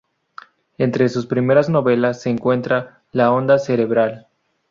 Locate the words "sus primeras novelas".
1.09-2.21